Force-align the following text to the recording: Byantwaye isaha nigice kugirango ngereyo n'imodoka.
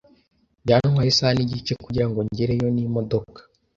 Byantwaye 0.63 1.09
isaha 1.11 1.33
nigice 1.35 1.73
kugirango 1.85 2.19
ngereyo 2.27 2.67
n'imodoka. 2.75 3.39